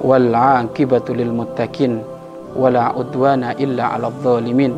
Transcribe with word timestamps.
Wal 0.00 0.32
aqibatu 0.32 1.12
lil 1.12 1.34
muttaqin. 1.34 2.00
Wala 2.56 2.96
udwana 2.96 3.52
illa 3.60 3.92
'alal 3.92 4.16
zalimin. 4.24 4.72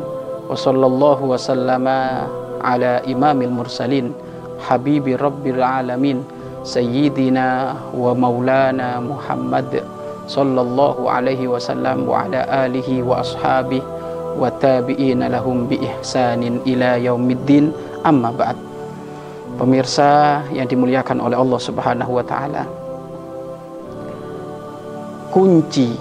Wa 0.49 0.57
sallallahu 0.57 1.31
wa 1.31 1.39
sallama 1.39 2.27
ala 2.59 2.99
imamil 3.07 3.55
mursalin. 3.55 4.11
Habibi 4.59 5.15
rabbil 5.15 5.63
alamin. 5.63 6.25
Sayyidina 6.65 7.77
wa 7.93 8.11
maulana 8.17 8.97
Muhammad 8.97 9.85
sallallahu 10.25 11.05
alaihi 11.05 11.45
wasallam 11.45 12.09
wa 12.09 12.25
ala 12.25 12.41
alihi 12.65 13.05
wa 13.05 13.21
ashabihi 13.21 13.85
wa 14.35 14.51
tabi'ina 14.51 15.31
lahum 15.31 15.69
bi 15.69 15.79
ihsanin 15.79 16.59
ila 16.67 16.99
yaumiddin 16.99 17.71
amma 18.03 18.33
ba'd 18.35 18.57
pemirsa 19.55 20.43
yang 20.51 20.67
dimuliakan 20.67 21.23
oleh 21.23 21.39
Allah 21.39 21.59
Subhanahu 21.61 22.19
wa 22.19 22.23
taala 22.25 22.67
kunci 25.35 25.91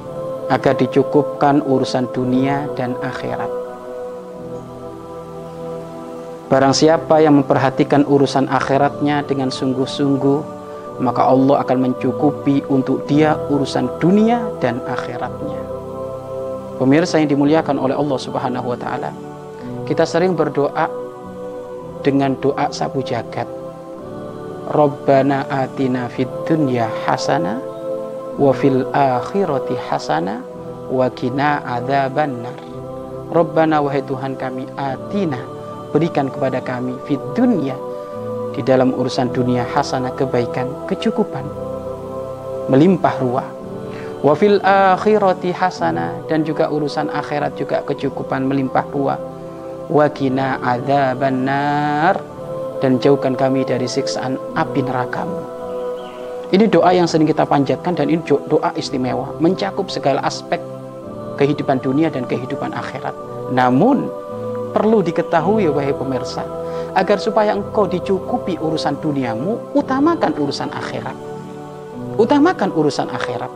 agar 0.47 0.79
dicukupkan 0.79 1.59
urusan 1.66 2.06
dunia 2.15 2.70
dan 2.78 2.95
akhirat 3.03 3.50
Barang 6.55 6.70
siapa 6.70 7.19
yang 7.19 7.42
memperhatikan 7.42 8.06
urusan 8.06 8.47
akhiratnya 8.47 9.27
dengan 9.27 9.50
sungguh-sungguh 9.50 10.55
maka 11.03 11.27
Allah 11.27 11.67
akan 11.67 11.91
mencukupi 11.91 12.62
untuk 12.70 13.03
dia 13.11 13.34
urusan 13.50 13.91
dunia 13.98 14.39
dan 14.62 14.78
akhiratnya. 14.86 15.58
Pemirsa 16.78 17.19
yang 17.19 17.34
dimuliakan 17.34 17.75
oleh 17.83 17.98
Allah 17.98 18.19
Subhanahu 18.23 18.70
wa 18.70 18.78
taala. 18.78 19.11
Kita 19.83 20.06
sering 20.06 20.39
berdoa 20.39 20.86
dengan 22.06 22.39
doa 22.39 22.70
sabu 22.70 23.03
jagat. 23.03 23.51
Rabbana 24.70 25.51
atina 25.51 26.06
fid 26.06 26.30
dunya 26.47 26.86
hasana 27.03 27.58
wa 28.34 28.50
fil 28.50 28.82
akhirati 28.90 29.78
hasana 29.78 30.42
wa 30.90 31.06
qina 31.12 31.62
adzabannar. 31.62 32.56
Rabbana 33.30 33.80
wahai 33.80 34.04
Tuhan 34.04 34.36
kami 34.36 34.68
atina 34.78 35.40
berikan 35.90 36.28
kepada 36.28 36.60
kami 36.60 36.94
fid 37.08 37.22
dunya 37.34 37.74
di 38.55 38.62
dalam 38.62 38.94
urusan 38.94 39.34
dunia 39.34 39.66
hasanah 39.66 40.14
kebaikan, 40.14 40.70
kecukupan, 40.86 41.42
melimpah 42.70 43.16
ruah. 43.18 43.48
Wa 44.24 44.32
fil 44.32 44.56
akhirati 44.62 45.52
hasanah 45.52 46.24
dan 46.30 46.46
juga 46.48 46.70
urusan 46.72 47.12
akhirat 47.12 47.60
juga 47.60 47.84
kecukupan 47.84 48.46
melimpah 48.48 48.86
ruah. 48.94 49.20
Wa 49.90 50.08
qina 50.08 50.62
adzabannar 50.64 52.16
dan 52.80 52.96
jauhkan 53.00 53.36
kami 53.36 53.68
dari 53.68 53.84
siksaan 53.84 54.40
api 54.56 54.80
nerakamu. 54.80 55.53
Ini 56.53 56.69
doa 56.69 56.92
yang 56.92 57.09
sering 57.09 57.25
kita 57.25 57.48
panjatkan 57.48 57.97
dan 57.97 58.12
ini 58.12 58.20
doa 58.27 58.70
istimewa, 58.77 59.33
mencakup 59.41 59.89
segala 59.89 60.20
aspek 60.27 60.61
kehidupan 61.41 61.81
dunia 61.81 62.12
dan 62.12 62.28
kehidupan 62.28 62.77
akhirat. 62.77 63.17
Namun 63.55 64.11
perlu 64.77 65.01
diketahui 65.01 65.70
wahai 65.73 65.95
pemirsa, 65.97 66.45
agar 66.95 67.17
supaya 67.17 67.57
engkau 67.57 67.89
dicukupi 67.89 68.61
urusan 68.61 69.01
duniamu, 69.01 69.73
utamakan 69.73 70.33
urusan 70.36 70.68
akhirat. 70.74 71.17
Utamakan 72.20 72.70
urusan 72.70 73.08
akhirat. 73.11 73.51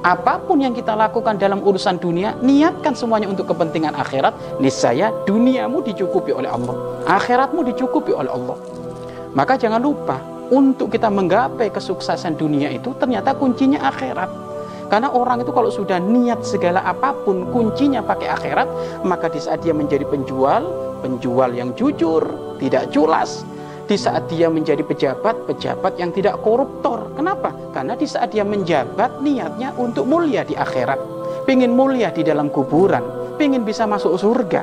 Apa 0.00 0.40
pun 0.40 0.64
yang 0.64 0.72
kita 0.72 0.96
lakukan 0.96 1.36
dalam 1.36 1.60
urusan 1.60 2.00
dunia, 2.00 2.32
niatkan 2.40 2.96
semuanya 2.96 3.28
untuk 3.28 3.52
kepentingan 3.52 3.92
akhirat, 3.92 4.32
niscaya 4.56 5.12
duniamu 5.28 5.84
dicukupi 5.84 6.32
oleh 6.32 6.48
Allah. 6.48 7.04
Akhiratmu 7.04 7.60
dicukupi 7.68 8.16
oleh 8.16 8.32
Allah. 8.32 8.56
Maka 9.36 9.60
jangan 9.60 9.76
lupa, 9.76 10.16
untuk 10.50 10.90
kita 10.90 11.06
menggapai 11.06 11.70
kesuksesan 11.70 12.34
dunia 12.34 12.70
itu 12.74 12.90
ternyata 12.98 13.34
kuncinya 13.38 13.86
akhirat. 13.86 14.30
Karena 14.90 15.06
orang 15.14 15.46
itu 15.46 15.54
kalau 15.54 15.70
sudah 15.70 16.02
niat 16.02 16.42
segala 16.42 16.82
apa 16.82 17.14
pun 17.22 17.46
kuncinya 17.54 18.02
pakai 18.02 18.26
akhirat, 18.26 18.68
maka 19.06 19.30
di 19.30 19.38
saat 19.38 19.62
dia 19.62 19.70
menjadi 19.70 20.02
penjual, 20.02 20.66
penjual 20.98 21.54
yang 21.54 21.70
jujur, 21.78 22.26
tidak 22.58 22.90
culas. 22.90 23.46
Di 23.86 23.94
saat 23.98 24.26
dia 24.30 24.46
menjadi 24.50 24.82
pejabat, 24.82 25.46
pejabat 25.50 25.98
yang 25.98 26.10
tidak 26.14 26.42
koruptor. 26.42 27.10
Kenapa? 27.14 27.54
Karena 27.74 27.94
di 27.98 28.06
saat 28.06 28.34
dia 28.34 28.46
menjabat, 28.46 29.22
niatnya 29.22 29.74
untuk 29.78 30.06
mulia 30.06 30.46
di 30.46 30.54
akhirat. 30.54 30.98
Pingin 31.46 31.74
mulia 31.74 32.10
di 32.14 32.22
dalam 32.22 32.50
kuburan. 32.50 33.34
Pingin 33.34 33.66
bisa 33.66 33.86
masuk 33.90 34.14
surga. 34.14 34.62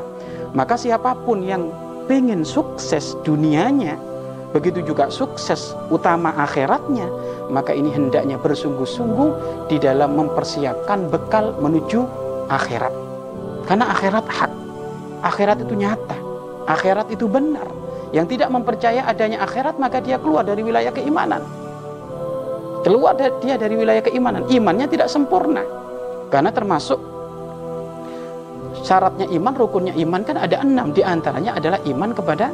Maka 0.56 0.80
siapa 0.80 1.12
pun 1.28 1.44
yang 1.44 1.68
pingin 2.08 2.47
sukses 2.47 3.20
dunianya, 3.28 4.00
begitu 4.56 4.84
juga 4.84 5.12
sukses 5.12 5.75
utama 5.91 6.31
akhiratnya, 6.40 7.08
maka 7.52 7.75
ini 7.75 7.91
hendaknya 7.91 8.40
bersungguh-sungguh 8.40 9.30
di 9.72 9.78
dalam 9.80 10.16
mempersiapkan 10.16 11.08
bekal 11.12 11.56
menuju 11.59 12.03
akhirat. 12.47 12.94
Karena 13.68 13.91
akhirat 13.91 14.25
hak. 14.28 14.52
Akhirat 15.28 15.58
itu 15.63 15.74
nyata. 15.75 16.18
Akhirat 16.68 17.08
itu 17.12 17.28
benar. 17.28 17.68
Yang 18.16 18.40
tidak 18.40 18.50
mempercaya 18.56 19.03
adanya 19.03 19.44
akhirat 19.44 19.75
maka 19.75 20.00
dia 20.00 20.16
keluar 20.16 20.47
dari 20.47 20.64
wilayah 20.64 20.91
keimanan. 20.96 21.44
Keluar 22.88 23.19
dia 23.19 23.59
dari 23.59 23.75
wilayah 23.75 24.00
keimanan. 24.00 24.47
Imannya 24.47 24.88
tidak 24.88 25.12
sempurna. 25.12 25.64
Karena 26.31 26.52
termasuk 26.56 27.00
syaratnya 28.84 29.28
iman, 29.35 29.53
rukunnya 29.56 29.94
iman 30.00 30.24
kan 30.24 30.40
ada 30.40 30.64
enam. 30.64 30.96
Di 30.96 31.03
antaranya 31.03 31.59
adalah 31.59 31.79
iman 31.84 32.16
kepada 32.16 32.47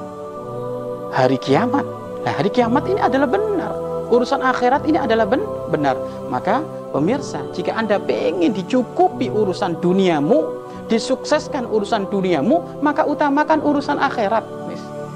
hari 1.13 1.37
kiamat. 1.37 1.85
Nah 2.25 2.33
hari 2.33 2.49
kiamat 2.49 2.89
ini 2.89 2.97
adalah 2.97 3.29
benar. 3.29 3.71
Urusan 4.09 4.41
akhirat 4.41 4.83
ini 4.89 4.97
adalah 4.97 5.29
ben 5.29 5.45
benar. 5.69 5.95
Maka 6.27 6.65
pemirsa, 6.89 7.45
jika 7.53 7.77
Anda 7.77 8.01
ingin 8.09 8.53
dicukupi 8.53 9.29
urusan 9.29 9.77
duniamu, 9.79 10.65
disukseskan 10.89 11.69
urusan 11.69 12.09
duniamu, 12.09 12.81
maka 12.81 13.05
utamakan 13.05 13.61
urusan 13.61 14.01
akhirat. 14.01 14.43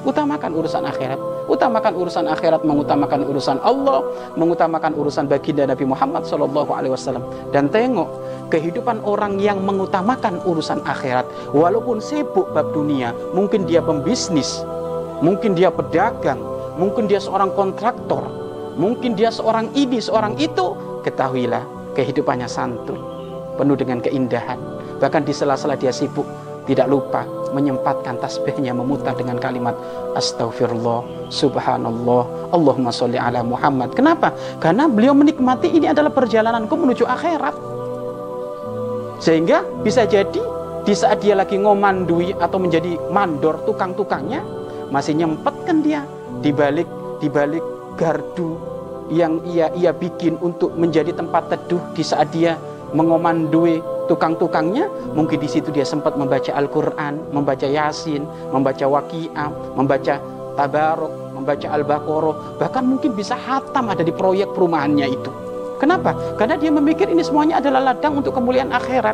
Utamakan 0.08 0.56
urusan 0.56 0.88
akhirat. 0.88 1.20
Utamakan 1.48 1.94
urusan 1.96 2.28
akhirat, 2.28 2.64
mengutamakan 2.64 3.24
urusan 3.28 3.60
Allah, 3.64 4.04
mengutamakan 4.36 4.96
urusan 4.96 5.32
baginda 5.32 5.64
Nabi 5.68 5.88
Muhammad 5.88 6.28
Shallallahu 6.28 6.72
Alaihi 6.76 6.92
Wasallam. 6.92 7.24
Dan 7.56 7.72
tengok 7.72 8.08
kehidupan 8.52 9.04
orang 9.04 9.40
yang 9.40 9.64
mengutamakan 9.64 10.44
urusan 10.44 10.84
akhirat, 10.84 11.24
walaupun 11.56 12.04
sibuk 12.04 12.52
bab 12.52 12.72
dunia, 12.76 13.16
mungkin 13.32 13.64
dia 13.64 13.80
pembisnis, 13.80 14.64
mungkin 15.22 15.58
dia 15.58 15.74
pedagang, 15.74 16.40
mungkin 16.78 17.10
dia 17.10 17.18
seorang 17.18 17.54
kontraktor, 17.54 18.24
mungkin 18.78 19.18
dia 19.18 19.34
seorang 19.34 19.74
ini, 19.74 19.98
seorang 19.98 20.38
itu, 20.38 20.78
ketahuilah 21.02 21.64
kehidupannya 21.98 22.46
santun, 22.46 23.02
penuh 23.58 23.78
dengan 23.78 23.98
keindahan. 24.02 24.60
Bahkan 24.98 25.26
di 25.26 25.34
sela-sela 25.34 25.78
dia 25.78 25.94
sibuk, 25.94 26.26
tidak 26.68 26.90
lupa 26.92 27.24
menyempatkan 27.56 28.20
tasbihnya 28.20 28.76
memutar 28.76 29.16
dengan 29.16 29.40
kalimat 29.40 29.74
astagfirullah, 30.20 31.32
subhanallah, 31.32 32.52
Allahumma 32.52 32.92
sholli 32.92 33.16
ala 33.16 33.40
Muhammad. 33.42 33.96
Kenapa? 33.96 34.36
Karena 34.60 34.86
beliau 34.92 35.16
menikmati 35.16 35.72
ini 35.72 35.88
adalah 35.88 36.12
perjalananku 36.12 36.74
menuju 36.76 37.08
akhirat. 37.08 37.56
Sehingga 39.18 39.66
bisa 39.82 40.06
jadi 40.06 40.42
di 40.86 40.94
saat 40.94 41.24
dia 41.24 41.34
lagi 41.34 41.58
ngomandui 41.58 42.38
atau 42.38 42.62
menjadi 42.62 43.00
mandor 43.10 43.64
tukang-tukangnya 43.66 44.57
masih 44.94 45.14
nyempetkan 45.18 45.84
dia 45.84 46.04
di 46.40 46.52
balik 46.54 46.88
di 47.20 47.28
balik 47.28 47.64
gardu 47.98 48.56
yang 49.08 49.40
ia 49.48 49.72
ia 49.74 49.96
bikin 49.96 50.36
untuk 50.44 50.76
menjadi 50.76 51.16
tempat 51.16 51.48
teduh 51.50 51.82
di 51.96 52.04
saat 52.04 52.30
dia 52.36 52.60
mengomandui 52.92 53.80
tukang-tukangnya 54.08 54.88
mungkin 55.12 55.40
di 55.40 55.50
situ 55.52 55.68
dia 55.72 55.84
sempat 55.84 56.16
membaca 56.16 56.52
Al-Qur'an, 56.56 57.20
membaca 57.36 57.68
Yasin, 57.68 58.24
membaca 58.56 58.88
Waqiah, 58.88 59.76
membaca 59.76 60.16
Tabarok, 60.56 61.14
membaca 61.38 61.68
Al-Baqarah, 61.70 62.36
bahkan 62.58 62.84
mungkin 62.88 63.14
bisa 63.14 63.38
hatam 63.38 63.94
ada 63.94 64.02
di 64.02 64.10
proyek 64.10 64.52
perumahannya 64.58 65.08
itu. 65.12 65.32
Kenapa? 65.78 66.18
Karena 66.42 66.58
dia 66.58 66.74
memikir 66.74 67.06
ini 67.06 67.22
semuanya 67.22 67.62
adalah 67.62 67.94
ladang 67.94 68.18
untuk 68.18 68.34
kemuliaan 68.34 68.74
akhirat. 68.74 69.14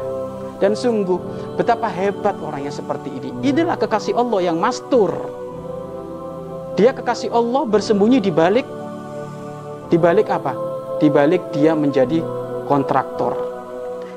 Dan 0.63 0.79
sungguh 0.79 1.19
betapa 1.59 1.91
hebat 1.91 2.39
orang 2.39 2.63
yang 2.63 2.71
seperti 2.71 3.11
ini. 3.11 3.35
Inilah 3.43 3.75
kekasih 3.75 4.15
Allah 4.15 4.47
yang 4.47 4.63
mastur. 4.63 5.11
Dia 6.73 6.89
kekasih 6.89 7.29
Allah 7.29 7.69
bersembunyi 7.69 8.17
di 8.17 8.33
balik 8.33 8.65
di 9.93 9.97
balik 10.01 10.25
apa? 10.33 10.57
Di 10.97 11.05
balik 11.05 11.53
dia 11.53 11.77
menjadi 11.77 12.17
kontraktor 12.65 13.37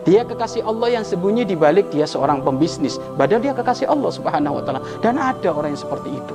Dia 0.06 0.23
kekasih 0.23 0.62
Allah 0.64 0.97
yang 0.97 1.05
sembunyi 1.05 1.43
di 1.43 1.58
balik 1.58 1.91
dia 1.91 2.06
seorang 2.06 2.38
pembisnis. 2.38 2.94
Padahal 3.19 3.43
dia 3.43 3.50
kekasih 3.50 3.91
Allah 3.91 4.06
Subhanahu 4.14 4.56
wa 4.56 4.62
taala. 4.62 4.81
Dan 5.03 5.19
ada 5.19 5.50
orang 5.50 5.75
yang 5.75 5.82
seperti 5.82 6.14
itu. 6.14 6.35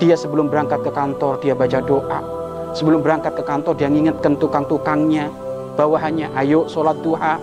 Dia 0.00 0.16
sebelum 0.16 0.48
berangkat 0.48 0.80
ke 0.80 0.90
kantor 0.96 1.36
dia 1.44 1.52
baca 1.52 1.84
doa. 1.84 2.20
Sebelum 2.72 3.04
berangkat 3.04 3.36
ke 3.36 3.44
kantor 3.44 3.76
dia 3.76 3.92
ngingetkan 3.92 4.40
tukang-tukangnya 4.40 5.28
bawahannya, 5.76 6.32
ayo 6.40 6.64
sholat 6.64 6.96
duha, 7.04 7.36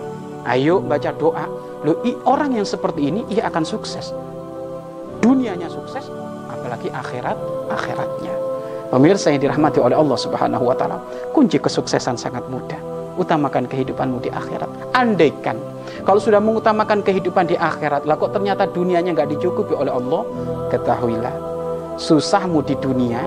ayo 0.50 0.82
baca 0.82 1.14
doa. 1.14 1.46
Loh, 1.86 2.02
orang 2.26 2.58
yang 2.58 2.66
seperti 2.66 3.06
ini 3.06 3.22
ia 3.30 3.46
akan 3.46 3.62
sukses. 3.62 4.10
Dunianya 5.22 5.70
sukses, 5.70 6.10
apalagi 6.76 6.92
akhirat 6.92 7.38
akhiratnya. 7.72 8.34
Pemirsa 8.92 9.34
yang 9.34 9.42
dirahmati 9.42 9.80
oleh 9.82 9.96
Allah 9.98 10.14
Subhanahu 10.14 10.64
wa 10.68 10.76
taala, 10.76 11.00
kunci 11.32 11.58
kesuksesan 11.58 12.14
sangat 12.14 12.44
mudah 12.52 12.78
utamakan 13.16 13.64
kehidupanmu 13.66 14.20
di 14.20 14.30
akhirat. 14.30 14.68
Andaikan 14.92 15.56
kalau 16.04 16.20
sudah 16.20 16.38
mengutamakan 16.38 17.00
kehidupan 17.00 17.48
di 17.48 17.56
akhirat, 17.56 18.04
lah 18.04 18.14
kok 18.14 18.36
ternyata 18.36 18.68
dunianya 18.68 19.16
nggak 19.16 19.32
dicukupi 19.32 19.72
oleh 19.72 19.90
Allah, 19.90 20.22
ketahuilah 20.70 21.34
susahmu 21.96 22.60
di 22.60 22.76
dunia 22.76 23.24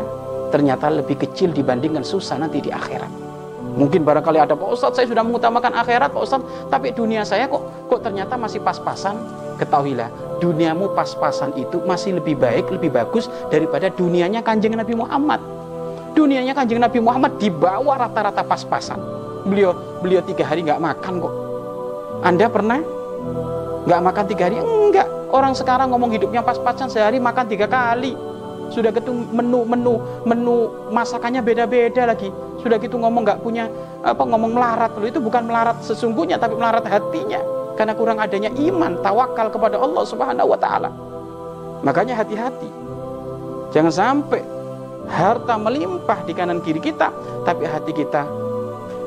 ternyata 0.54 0.94
lebih 0.94 1.18
kecil 1.18 1.50
dibandingkan 1.50 2.06
susah 2.06 2.38
nanti 2.38 2.62
di 2.62 2.70
akhirat. 2.70 3.10
Mungkin 3.76 4.06
barangkali 4.06 4.38
ada 4.38 4.54
Pak 4.54 4.70
Ustadz 4.76 4.96
saya 5.02 5.08
sudah 5.10 5.26
mengutamakan 5.26 5.74
akhirat 5.74 6.14
Pak 6.14 6.22
Ustadz 6.22 6.48
tapi 6.70 6.94
dunia 6.94 7.26
saya 7.26 7.50
kok 7.50 7.90
kok 7.90 8.00
ternyata 8.06 8.38
masih 8.38 8.62
pas-pasan 8.62 9.18
ketahuilah 9.60 10.30
duniamu 10.40 10.96
pas-pasan 10.96 11.52
itu 11.60 11.84
masih 11.84 12.18
lebih 12.18 12.40
baik 12.40 12.72
lebih 12.72 12.96
bagus 12.96 13.28
daripada 13.52 13.92
dunianya 13.92 14.40
kanjeng 14.40 14.74
Nabi 14.74 14.96
Muhammad. 14.96 15.44
Dunianya 16.16 16.56
kanjeng 16.56 16.82
Nabi 16.82 17.04
Muhammad 17.04 17.38
di 17.38 17.52
bawah 17.52 18.00
rata-rata 18.00 18.42
pas-pasan. 18.42 18.98
Beliau 19.46 19.76
beliau 20.00 20.24
tiga 20.24 20.48
hari 20.48 20.66
nggak 20.66 20.82
makan 20.82 21.14
kok. 21.22 21.34
Anda 22.26 22.48
pernah? 22.50 22.80
Nggak 23.86 24.02
makan 24.02 24.26
tiga 24.32 24.44
hari? 24.50 24.58
Enggak. 24.64 25.08
Orang 25.30 25.54
sekarang 25.54 25.94
ngomong 25.94 26.10
hidupnya 26.10 26.42
pas-pasan 26.42 26.90
sehari 26.90 27.22
makan 27.22 27.46
tiga 27.46 27.70
kali. 27.70 28.18
Sudah 28.74 28.90
gitu 28.94 29.14
menu 29.14 29.66
menu 29.66 30.02
menu 30.26 30.58
masakannya 30.90 31.46
beda-beda 31.46 32.10
lagi. 32.10 32.34
Sudah 32.60 32.82
gitu 32.82 32.98
ngomong 32.98 33.24
nggak 33.24 33.40
punya 33.46 33.70
apa 34.02 34.24
ngomong 34.26 34.58
melarat. 34.58 34.92
Itu 35.06 35.22
bukan 35.22 35.46
melarat 35.46 35.80
sesungguhnya 35.86 36.42
tapi 36.42 36.58
melarat 36.58 36.84
hatinya 36.90 37.59
karena 37.80 37.96
kurang 37.96 38.20
adanya 38.20 38.52
iman 38.52 39.00
tawakal 39.00 39.48
kepada 39.48 39.80
Allah 39.80 40.04
Subhanahu 40.04 40.52
wa 40.52 40.60
taala 40.60 40.92
makanya 41.80 42.20
hati-hati 42.20 42.68
jangan 43.72 43.94
sampai 43.96 44.44
harta 45.08 45.56
melimpah 45.56 46.20
di 46.28 46.36
kanan 46.36 46.60
kiri 46.60 46.84
kita 46.84 47.08
tapi 47.48 47.64
hati 47.64 47.96
kita 47.96 48.28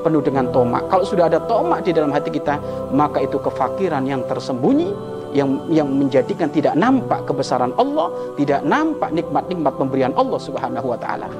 penuh 0.02 0.18
dengan 0.18 0.50
tomak. 0.50 0.90
Kalau 0.90 1.06
sudah 1.06 1.30
ada 1.30 1.38
tomak 1.46 1.86
di 1.86 1.94
dalam 1.94 2.10
hati 2.10 2.34
kita, 2.34 2.58
maka 2.90 3.22
itu 3.22 3.38
kefakiran 3.38 4.02
yang 4.02 4.26
tersembunyi 4.26 4.90
yang 5.32 5.64
yang 5.72 5.88
menjadikan 5.88 6.50
tidak 6.52 6.76
nampak 6.76 7.24
kebesaran 7.24 7.72
Allah, 7.80 8.12
tidak 8.36 8.60
nampak 8.66 9.14
nikmat-nikmat 9.14 9.72
pemberian 9.78 10.12
Allah 10.18 10.36
Subhanahu 10.42 10.92
wa 10.92 10.98
taala. 10.98 11.30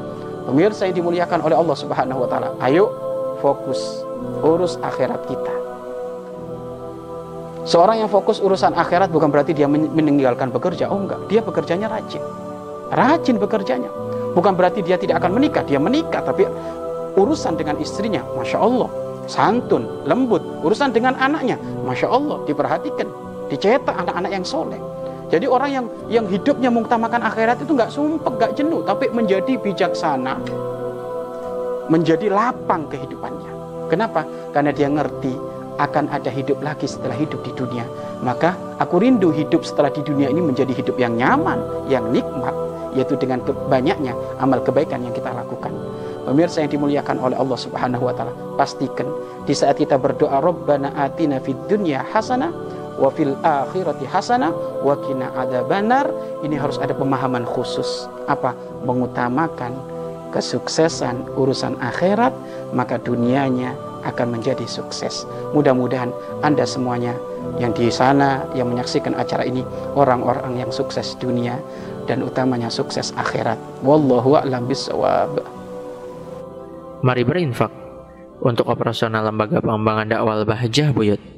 Pemirsa 0.48 0.88
yang 0.88 0.96
dimuliakan 1.02 1.42
oleh 1.44 1.56
Allah 1.58 1.76
Subhanahu 1.76 2.24
wa 2.24 2.28
taala, 2.30 2.48
ayo 2.64 2.88
fokus 3.44 4.06
urus 4.40 4.80
akhirat 4.80 5.26
kita. 5.28 5.61
Seorang 7.62 8.02
yang 8.02 8.10
fokus 8.10 8.42
urusan 8.42 8.74
akhirat 8.74 9.14
bukan 9.14 9.30
berarti 9.30 9.54
dia 9.54 9.70
meninggalkan 9.70 10.50
bekerja. 10.50 10.90
Oh 10.90 10.98
enggak, 10.98 11.30
dia 11.30 11.38
bekerjanya 11.38 11.86
rajin. 11.86 12.22
Rajin 12.90 13.38
bekerjanya. 13.38 13.86
Bukan 14.34 14.58
berarti 14.58 14.82
dia 14.82 14.98
tidak 14.98 15.22
akan 15.22 15.38
menikah, 15.38 15.62
dia 15.62 15.78
menikah 15.78 16.24
tapi 16.24 16.48
urusan 17.14 17.54
dengan 17.54 17.76
istrinya, 17.78 18.24
masya 18.34 18.58
Allah, 18.58 18.88
santun, 19.28 19.84
lembut, 20.08 20.40
urusan 20.64 20.90
dengan 20.90 21.12
anaknya, 21.20 21.60
masya 21.84 22.08
Allah, 22.08 22.40
diperhatikan, 22.48 23.06
dicetak 23.52 23.92
anak-anak 23.92 24.32
yang 24.32 24.44
soleh. 24.44 24.80
Jadi 25.28 25.48
orang 25.48 25.70
yang 25.70 25.86
yang 26.08 26.26
hidupnya 26.28 26.68
mengutamakan 26.72 27.24
akhirat 27.24 27.60
itu 27.60 27.72
nggak 27.76 27.92
sumpah, 27.92 28.32
nggak 28.36 28.52
jenuh, 28.56 28.80
tapi 28.84 29.12
menjadi 29.12 29.56
bijaksana, 29.60 30.40
menjadi 31.92 32.26
lapang 32.32 32.88
kehidupannya. 32.88 33.52
Kenapa? 33.92 34.24
Karena 34.56 34.72
dia 34.72 34.88
ngerti 34.88 35.51
akan 35.80 36.12
ada 36.12 36.28
hidup 36.28 36.60
lagi 36.60 36.84
setelah 36.84 37.16
hidup 37.16 37.40
di 37.44 37.52
dunia. 37.56 37.86
Maka 38.20 38.56
aku 38.80 39.00
rindu 39.00 39.32
hidup 39.32 39.64
setelah 39.64 39.88
di 39.88 40.04
dunia 40.04 40.28
ini 40.28 40.40
menjadi 40.44 40.72
hidup 40.72 40.96
yang 41.00 41.16
nyaman, 41.16 41.58
yang 41.88 42.04
nikmat, 42.12 42.52
yaitu 42.92 43.16
dengan 43.16 43.40
banyaknya 43.72 44.12
amal 44.38 44.60
kebaikan 44.60 45.00
yang 45.04 45.14
kita 45.16 45.32
lakukan. 45.32 45.72
Pemirsa 46.22 46.62
yang 46.62 46.70
dimuliakan 46.70 47.18
oleh 47.18 47.34
Allah 47.34 47.58
Subhanahu 47.58 48.06
wa 48.06 48.14
taala, 48.14 48.30
pastikan 48.54 49.10
di 49.42 49.56
saat 49.56 49.74
kita 49.80 49.98
berdoa 49.98 50.38
Rabbana 50.38 50.94
atina 50.94 51.42
fid 51.42 51.58
dunya 51.66 51.98
hasanah 52.14 52.54
wa 52.94 53.10
fil 53.10 53.34
akhirati 53.42 54.06
hasanah 54.06 54.54
wa 54.86 54.94
qina 55.02 55.34
adzabannar, 55.34 56.06
ini 56.46 56.54
harus 56.54 56.78
ada 56.78 56.94
pemahaman 56.94 57.42
khusus. 57.42 58.06
Apa? 58.30 58.54
Mengutamakan 58.86 59.74
kesuksesan 60.30 61.34
urusan 61.34 61.74
akhirat, 61.82 62.30
maka 62.70 63.02
dunianya 63.02 63.74
akan 64.02 64.38
menjadi 64.38 64.66
sukses. 64.68 65.24
Mudah-mudahan 65.56 66.10
Anda 66.42 66.66
semuanya 66.66 67.14
yang 67.58 67.74
di 67.74 67.90
sana 67.90 68.46
yang 68.54 68.70
menyaksikan 68.70 69.16
acara 69.18 69.46
ini 69.46 69.66
orang-orang 69.98 70.58
yang 70.60 70.70
sukses 70.70 71.16
dunia 71.18 71.58
dan 72.06 72.22
utamanya 72.22 72.68
sukses 72.68 73.14
akhirat. 73.14 73.58
Wallahu 73.86 74.38
a'lam 74.38 74.66
bishawab. 74.66 75.42
Mari 77.02 77.22
berinfak 77.26 77.70
untuk 78.42 78.70
operasional 78.70 79.26
lembaga 79.26 79.58
pengembangan 79.62 80.06
dakwah 80.06 80.42
Bahjah 80.46 80.90
Buyut. 80.94 81.31